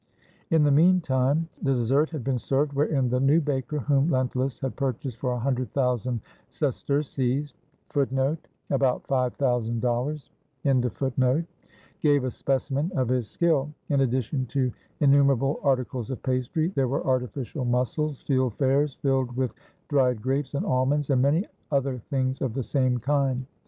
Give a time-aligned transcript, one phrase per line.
[0.49, 4.59] In the mean time, the dessert had been served, wherein the new baker, whom Lentulus
[4.59, 7.53] had purchased for a hundred thousand ses terces,^
[12.01, 13.73] gave a specimen of his skill.
[13.89, 19.37] In addition to innu merable articles of pastry, there were artificial mussels, field fares filled
[19.37, 19.53] with
[19.87, 23.45] dried grapes and almonds, and many other things of the same kind.